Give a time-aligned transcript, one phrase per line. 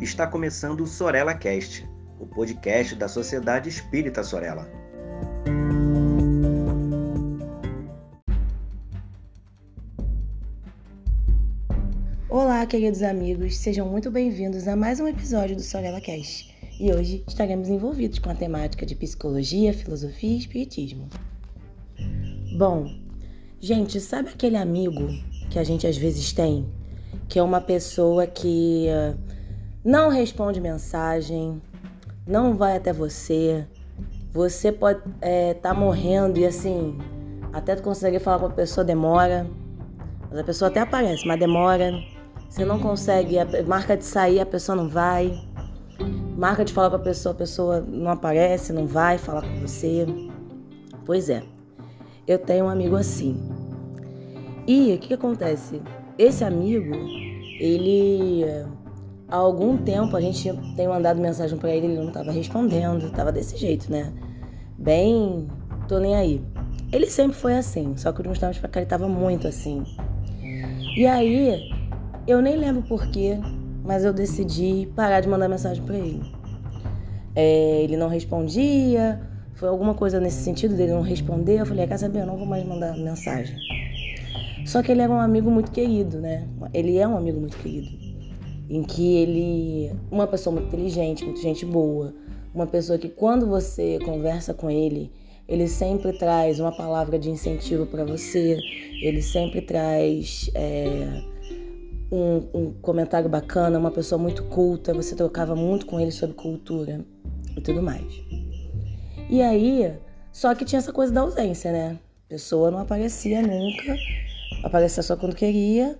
[0.00, 1.84] está começando o Sorella Cast,
[2.20, 4.70] o podcast da Sociedade Espírita Sorella.
[12.28, 16.56] Olá, queridos amigos, sejam muito bem-vindos a mais um episódio do Sorella Cast.
[16.78, 21.08] E hoje estaremos envolvidos com a temática de psicologia, filosofia e espiritismo.
[22.56, 22.94] Bom,
[23.60, 25.08] gente, sabe aquele amigo
[25.50, 26.68] que a gente às vezes tem,
[27.28, 29.27] que é uma pessoa que uh,
[29.88, 31.62] não responde mensagem,
[32.26, 33.66] não vai até você,
[34.30, 36.98] você pode estar é, tá morrendo e assim,
[37.54, 39.46] até conseguir falar com a pessoa demora,
[40.28, 41.90] mas a pessoa até aparece, mas demora.
[42.50, 45.42] Você não consegue, marca de sair, a pessoa não vai.
[46.36, 50.06] Marca de falar com a pessoa, a pessoa não aparece, não vai falar com você.
[51.06, 51.42] Pois é,
[52.26, 53.40] eu tenho um amigo assim.
[54.66, 55.80] E o que, que acontece?
[56.18, 56.94] Esse amigo,
[57.58, 58.44] ele
[59.28, 63.30] há algum tempo a gente tem mandado mensagem para ele, ele não estava respondendo, estava
[63.30, 64.12] desse jeito, né?
[64.78, 65.46] Bem,
[65.86, 66.42] tô nem aí.
[66.90, 69.84] Ele sempre foi assim, só que de uns tempos pra cá ele tava muito assim.
[70.96, 71.70] E aí,
[72.26, 73.38] eu nem lembro porquê,
[73.84, 76.22] mas eu decidi parar de mandar mensagem para ele.
[77.36, 79.20] É, ele não respondia,
[79.54, 81.60] foi alguma coisa nesse sentido dele não responder.
[81.60, 83.56] Eu falei, quer saber, eu não vou mais mandar mensagem.
[84.64, 86.46] Só que ele era um amigo muito querido, né?
[86.72, 88.07] Ele é um amigo muito querido.
[88.68, 89.92] Em que ele.
[90.10, 92.14] Uma pessoa muito inteligente, muito gente boa.
[92.54, 95.10] Uma pessoa que quando você conversa com ele,
[95.46, 98.58] ele sempre traz uma palavra de incentivo para você.
[99.02, 100.50] Ele sempre traz.
[100.54, 101.22] É,
[102.10, 107.04] um, um, comentário bacana, uma pessoa muito culta, você trocava muito com ele sobre cultura
[107.54, 108.22] e tudo mais.
[109.28, 109.92] E aí,
[110.32, 111.98] só que tinha essa coisa da ausência, né?
[112.24, 113.94] A pessoa não aparecia nunca
[114.62, 115.98] aparecia só quando queria.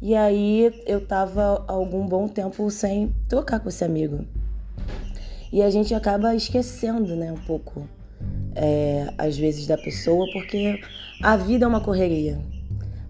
[0.00, 4.24] E aí eu tava algum bom tempo sem trocar com esse amigo.
[5.52, 7.88] E a gente acaba esquecendo, né, um pouco,
[8.54, 10.80] é, às vezes, da pessoa, porque
[11.22, 12.38] a vida é uma correria.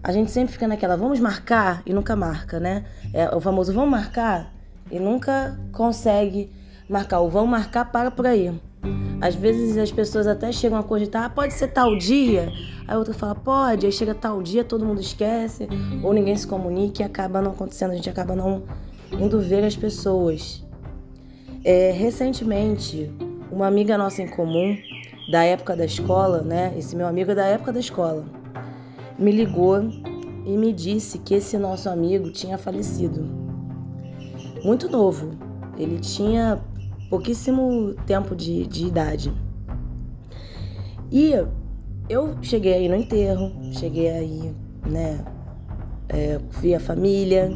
[0.01, 2.85] A gente sempre fica naquela, vamos marcar e nunca marca, né?
[3.13, 4.53] É o famoso vamos marcar
[4.89, 6.49] e nunca consegue
[6.89, 7.19] marcar.
[7.19, 8.57] O vamos marcar para por aí.
[9.21, 12.51] Às vezes as pessoas até chegam a cogitar, ah, pode ser tal dia.
[12.87, 13.85] Aí outra fala, pode.
[13.85, 15.67] Aí chega tal dia, todo mundo esquece,
[16.03, 18.63] ou ninguém se comunica e acaba não acontecendo, a gente acaba não
[19.11, 20.65] indo ver as pessoas.
[21.63, 23.11] É, recentemente,
[23.51, 24.77] uma amiga nossa em comum,
[25.29, 26.73] da época da escola, né?
[26.77, 28.25] Esse meu amigo é da época da escola,
[29.17, 29.81] me ligou
[30.45, 33.23] e me disse que esse nosso amigo tinha falecido.
[34.63, 35.31] Muito novo.
[35.77, 36.59] Ele tinha
[37.09, 39.33] pouquíssimo tempo de, de idade.
[41.11, 41.33] E
[42.07, 44.55] eu cheguei aí no enterro, cheguei aí,
[44.87, 45.25] né?
[46.07, 47.51] É, vi a família.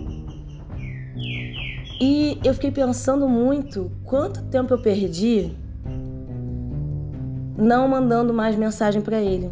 [2.01, 5.51] E eu fiquei pensando muito quanto tempo eu perdi
[7.57, 9.51] não mandando mais mensagem para ele.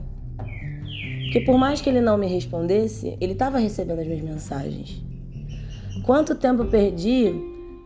[1.23, 5.01] Porque por mais que ele não me respondesse, ele estava recebendo as minhas mensagens.
[6.03, 7.33] Quanto tempo eu perdi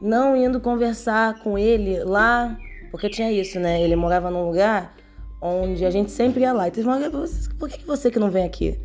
[0.05, 2.57] não indo conversar com ele lá,
[2.91, 3.81] porque tinha isso, né?
[3.81, 4.95] Ele morava num lugar
[5.41, 6.67] onde a gente sempre ia lá.
[6.67, 6.99] E teve uma
[7.57, 8.79] por que você que não vem aqui?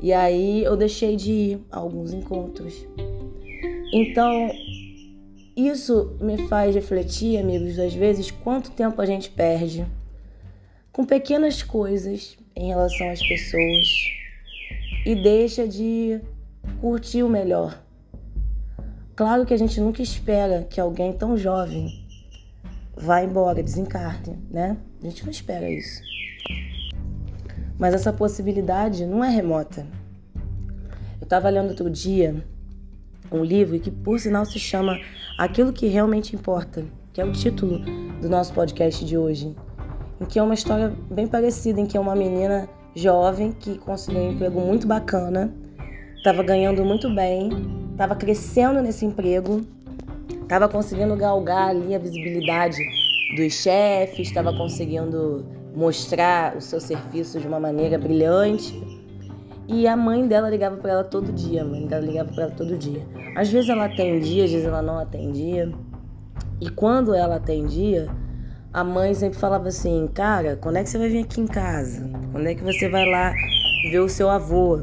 [0.00, 2.86] E aí eu deixei de ir a alguns encontros.
[3.92, 4.50] Então,
[5.54, 9.86] isso me faz refletir, amigos, às vezes, quanto tempo a gente perde
[10.90, 13.86] com pequenas coisas em relação às pessoas
[15.04, 16.18] e deixa de
[16.80, 17.85] curtir o melhor
[19.16, 22.04] Claro que a gente nunca espera que alguém tão jovem
[22.94, 24.76] vá embora, desencarne, né?
[25.02, 26.02] A gente não espera isso.
[27.78, 29.86] Mas essa possibilidade não é remota.
[31.18, 32.44] Eu estava lendo outro dia
[33.32, 35.00] um livro que, por sinal, se chama
[35.38, 36.84] Aquilo que Realmente Importa,
[37.14, 37.78] que é o título
[38.20, 39.56] do nosso podcast de hoje,
[40.20, 44.20] em que é uma história bem parecida, em que é uma menina jovem que conseguiu
[44.20, 45.50] um emprego muito bacana,
[46.18, 49.64] estava ganhando muito bem estava crescendo nesse emprego,
[50.42, 52.76] estava conseguindo galgar ali a visibilidade
[53.34, 58.78] dos chefes, estava conseguindo mostrar o seu serviço de uma maneira brilhante.
[59.66, 62.52] E a mãe dela ligava para ela todo dia, a mãe dela ligava para ela
[62.52, 63.02] todo dia.
[63.34, 65.72] Às vezes ela atendia, às vezes ela não atendia.
[66.60, 68.08] E quando ela atendia,
[68.72, 72.08] a mãe sempre falava assim: Cara, quando é que você vai vir aqui em casa?
[72.30, 73.32] Quando é que você vai lá
[73.90, 74.82] ver o seu avô?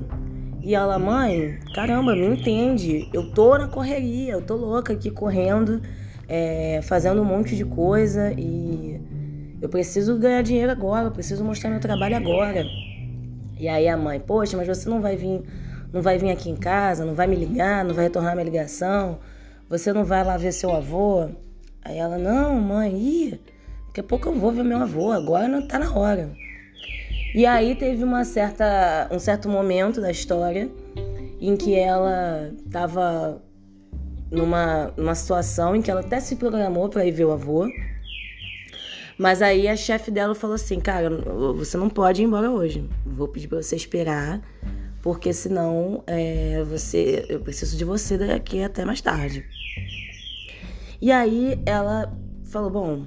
[0.64, 3.10] E ela, mãe, caramba, me entende.
[3.12, 5.82] Eu tô na correria, eu tô louca aqui correndo,
[6.26, 8.98] é, fazendo um monte de coisa e
[9.62, 12.64] eu preciso ganhar dinheiro agora, eu preciso mostrar meu trabalho agora.
[13.60, 15.44] E aí a mãe, poxa, mas você não vai vir,
[15.92, 19.20] não vai vir aqui em casa, não vai me ligar, não vai retornar minha ligação,
[19.70, 21.28] você não vai lá ver seu avô?
[21.84, 23.40] Aí ela, não, mãe, ih,
[23.88, 26.32] daqui a pouco eu vou ver meu avô, agora não tá na hora.
[27.34, 30.70] E aí teve uma certa, um certo momento da história
[31.42, 33.42] em que ela estava
[34.32, 37.68] numa, numa situação em que ela até se programou para ir ver o avô.
[39.18, 41.10] Mas aí a chefe dela falou assim: Cara,
[41.56, 42.88] você não pode ir embora hoje.
[43.06, 44.42] Vou pedir para você esperar,
[45.02, 49.44] porque senão é, você, eu preciso de você daqui até mais tarde.
[51.02, 52.16] E aí ela
[52.46, 53.06] falou: Bom,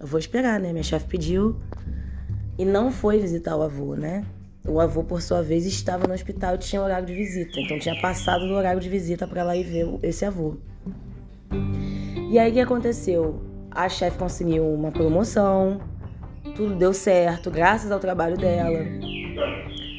[0.00, 0.70] eu vou esperar, né?
[0.70, 1.60] Minha chefe pediu
[2.58, 4.24] e não foi visitar o avô, né?
[4.66, 7.60] O avô, por sua vez, estava no hospital e tinha horário de visita.
[7.60, 10.56] Então tinha passado do horário de visita para lá ir ver esse avô.
[12.30, 13.42] E aí o que aconteceu?
[13.70, 15.80] A chefe conseguiu uma promoção,
[16.56, 18.78] tudo deu certo, graças ao trabalho dela.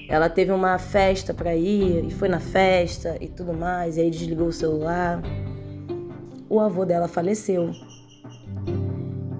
[0.10, 4.10] Ela teve uma festa para ir e foi na festa e tudo mais, e aí
[4.10, 5.22] desligou o celular.
[6.50, 7.72] O avô dela faleceu.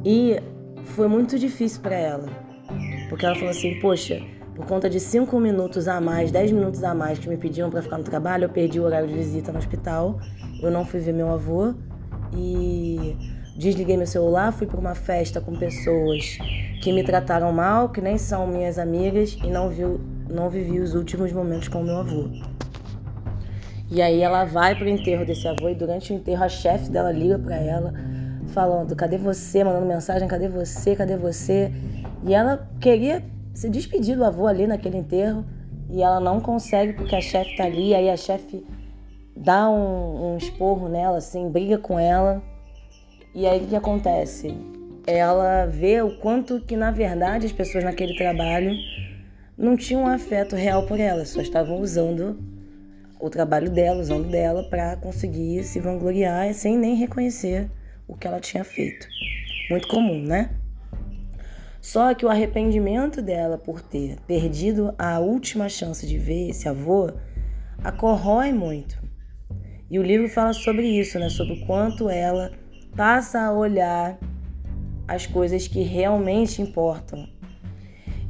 [0.04, 0.40] E
[0.84, 2.45] foi muito difícil para ela
[3.10, 4.22] porque ela falou assim: Poxa,
[4.56, 7.82] por conta de cinco minutos a mais, dez minutos a mais que me pediam para
[7.82, 10.20] ficar no trabalho, eu perdi o horário de visita no hospital.
[10.62, 11.74] Eu não fui ver meu avô
[12.34, 13.18] e
[13.58, 16.38] desliguei meu celular, fui para uma festa com pessoas
[16.82, 20.00] que me trataram mal, que nem são minhas amigas e não viu,
[20.30, 22.30] não vivi os últimos momentos com meu avô.
[23.90, 27.12] E aí ela vai pro enterro desse avô e durante o enterro a chefe dela
[27.12, 27.94] liga para ela
[28.48, 30.96] falando: "Cadê você?", mandando mensagem: "Cadê você?
[30.96, 31.72] Cadê você?".
[32.26, 33.24] E ela queria
[33.54, 35.46] se despedir do avô ali naquele enterro
[35.90, 38.66] e ela não consegue porque a chefe tá ali, aí a chefe
[39.38, 42.42] dá um, um esporro nela, assim, briga com ela.
[43.34, 44.58] E aí o que acontece?
[45.06, 48.72] Ela vê o quanto que na verdade as pessoas naquele trabalho
[49.56, 52.40] não tinham um afeto real por ela, só estavam usando
[53.20, 57.70] o trabalho dela, usando dela para conseguir se vangloriar sem nem reconhecer
[58.08, 59.08] o que ela tinha feito.
[59.70, 60.50] Muito comum, né?
[61.86, 67.12] Só que o arrependimento dela por ter perdido a última chance de ver esse avô
[67.84, 69.00] a corrói muito.
[69.92, 71.30] E o livro fala sobre isso, né?
[71.30, 72.52] Sobre o quanto ela
[72.96, 74.18] passa a olhar
[75.08, 77.30] as coisas que realmente importam.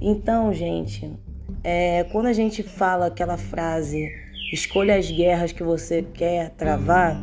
[0.01, 1.17] Então, gente,
[1.63, 4.05] é, quando a gente fala aquela frase
[4.51, 7.15] escolha as guerras que você quer travar,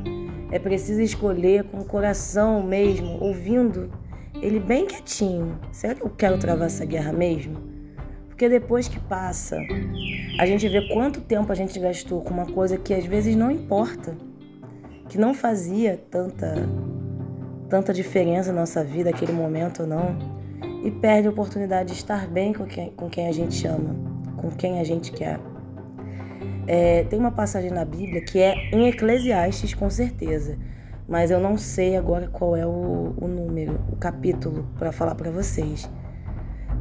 [0.50, 3.92] é preciso escolher com o coração mesmo, ouvindo
[4.40, 5.58] ele bem quietinho.
[5.72, 7.56] Será que eu quero travar essa guerra mesmo?
[8.28, 9.58] Porque depois que passa,
[10.38, 13.50] a gente vê quanto tempo a gente gastou com uma coisa que às vezes não
[13.50, 14.16] importa,
[15.08, 16.54] que não fazia tanta
[17.68, 20.18] tanta diferença na nossa vida aquele momento ou não,
[20.84, 23.96] e perde a oportunidade de estar bem com quem, com quem a gente ama,
[24.36, 25.40] com quem a gente quer.
[26.66, 30.58] É, tem uma passagem na Bíblia que é em Eclesiastes, com certeza,
[31.12, 35.30] mas eu não sei agora qual é o, o número, o capítulo para falar para
[35.30, 35.86] vocês.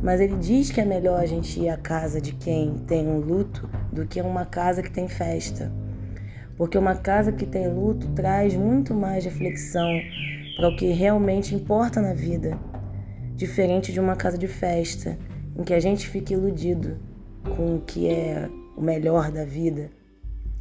[0.01, 3.19] Mas ele diz que é melhor a gente ir à casa de quem tem um
[3.19, 5.69] luto do que uma casa que tem festa.
[6.55, 9.99] Porque uma casa que tem luto traz muito mais reflexão
[10.55, 12.57] para o que realmente importa na vida,
[13.35, 15.19] diferente de uma casa de festa,
[15.57, 16.97] em que a gente fica iludido
[17.57, 19.91] com o que é o melhor da vida,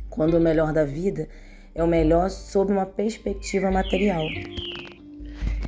[0.09, 1.29] quando o melhor da vida
[1.81, 4.23] é o melhor sob uma perspectiva material.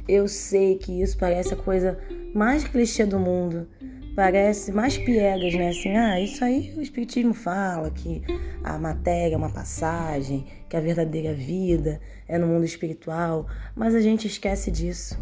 [0.07, 1.99] Eu sei que isso parece a coisa
[2.35, 3.67] mais clichê do mundo,
[4.15, 5.71] parece mais piegas, né?
[5.71, 8.23] Assim, ah, isso aí o Espiritismo fala que
[8.63, 11.99] a matéria é uma passagem, que a verdadeira vida
[12.29, 15.19] é no mundo espiritual, mas a gente esquece disso.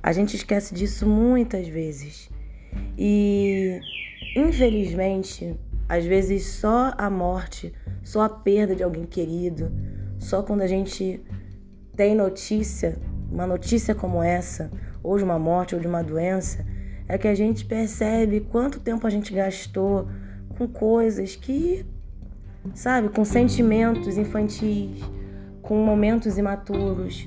[0.00, 2.30] A gente esquece disso muitas vezes.
[2.96, 3.80] E,
[4.36, 9.72] infelizmente, às vezes só a morte, só a perda de alguém querido,
[10.20, 11.20] só quando a gente
[11.96, 12.96] tem notícia,
[13.32, 14.70] uma notícia como essa,
[15.02, 16.64] ou de uma morte ou de uma doença,
[17.08, 20.06] é que a gente percebe quanto tempo a gente gastou
[20.56, 21.84] com coisas que,
[22.74, 25.00] sabe, com sentimentos infantis,
[25.62, 27.26] com momentos imaturos,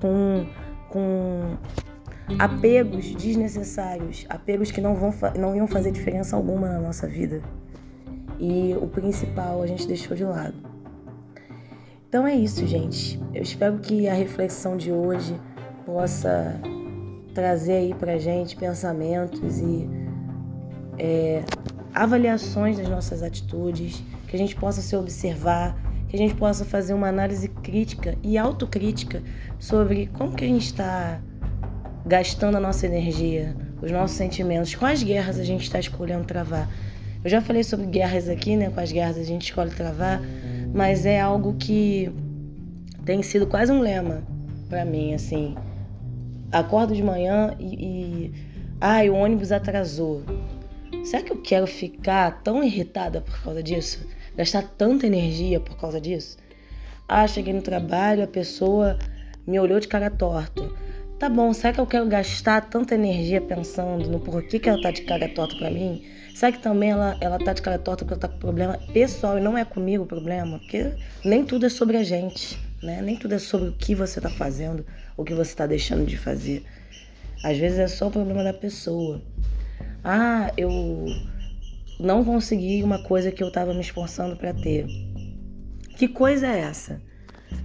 [0.00, 0.46] com,
[0.88, 1.56] com
[2.38, 7.42] apegos desnecessários, apegos que não, vão, não iam fazer diferença alguma na nossa vida.
[8.40, 10.71] E o principal a gente deixou de lado.
[12.12, 13.18] Então é isso, gente.
[13.32, 15.34] Eu espero que a reflexão de hoje
[15.86, 16.60] possa
[17.32, 19.88] trazer aí pra gente pensamentos e
[20.98, 21.42] é,
[21.94, 25.74] avaliações das nossas atitudes, que a gente possa se observar,
[26.06, 29.22] que a gente possa fazer uma análise crítica e autocrítica
[29.58, 31.18] sobre como que a gente está
[32.04, 36.68] gastando a nossa energia, os nossos sentimentos, quais guerras a gente está escolhendo travar.
[37.24, 38.68] Eu já falei sobre guerras aqui, né?
[38.68, 40.20] Quais guerras a gente escolhe travar
[40.72, 42.10] mas é algo que
[43.04, 44.22] tem sido quase um lema
[44.68, 45.54] para mim, assim.
[46.50, 48.32] Acordo de manhã e, e.
[48.80, 50.22] Ai, o ônibus atrasou.
[51.04, 54.06] Será que eu quero ficar tão irritada por causa disso?
[54.36, 56.38] Gastar tanta energia por causa disso?
[57.08, 58.98] Ah, cheguei no trabalho, a pessoa
[59.46, 60.62] me olhou de cara torta.
[61.22, 64.90] Tá bom, será que eu quero gastar tanta energia pensando no porquê que ela tá
[64.90, 66.04] de cara torta pra mim?
[66.34, 69.38] Será que também ela, ela tá de cara torta porque ela tá com problema pessoal
[69.38, 70.58] e não é comigo o problema?
[70.58, 70.92] Porque
[71.24, 73.00] nem tudo é sobre a gente, né?
[73.00, 74.84] Nem tudo é sobre o que você tá fazendo,
[75.16, 76.64] o que você tá deixando de fazer.
[77.44, 79.22] Às vezes é só o problema da pessoa.
[80.02, 81.06] Ah, eu
[82.00, 84.86] não consegui uma coisa que eu estava me esforçando para ter.
[85.96, 87.00] Que coisa é essa?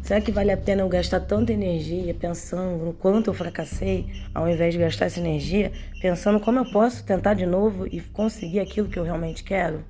[0.01, 4.49] Será que vale a pena eu gastar tanta energia pensando no quanto eu fracassei, ao
[4.49, 8.87] invés de gastar essa energia pensando como eu posso tentar de novo e conseguir aquilo
[8.87, 9.83] que eu realmente quero?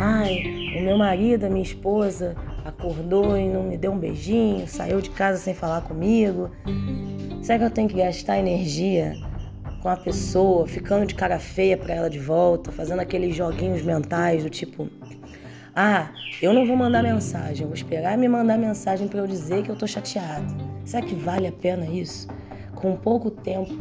[0.00, 0.42] Ai,
[0.78, 2.34] o meu marido, a minha esposa,
[2.64, 6.50] acordou e não me deu um beijinho, saiu de casa sem falar comigo.
[7.42, 9.14] Será que eu tenho que gastar energia
[9.80, 14.42] com a pessoa, ficando de cara feia para ela de volta, fazendo aqueles joguinhos mentais
[14.42, 14.88] do tipo:
[15.80, 16.10] ah,
[16.42, 19.70] eu não vou mandar mensagem, eu vou esperar me mandar mensagem para eu dizer que
[19.70, 20.52] eu tô chateado.
[20.84, 22.26] Será que vale a pena isso?
[22.74, 23.72] Com pouco tempo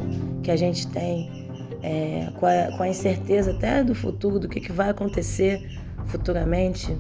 [0.44, 1.50] que a gente tem,
[1.82, 5.68] é, com, a, com, a, incerteza até do futuro, do que, que vai acontecer
[6.06, 6.96] futuramente.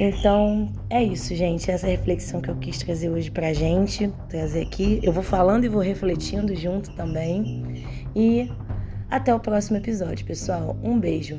[0.00, 1.70] Então, é isso, gente.
[1.70, 4.98] Essa é reflexão que eu quis trazer hoje pra gente, trazer aqui.
[5.00, 7.86] Eu vou falando e vou refletindo junto também.
[8.16, 8.50] E
[9.08, 10.76] até o próximo episódio, pessoal.
[10.82, 11.38] Um beijo.